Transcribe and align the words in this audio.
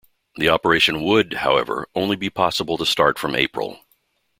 The 0.37 0.49
operation 0.49 1.03
would, 1.03 1.33
however, 1.35 1.87
only 1.93 2.15
be 2.15 2.31
possible 2.31 2.75
to 2.75 2.87
start 2.87 3.19
from 3.19 3.35
April. 3.35 3.81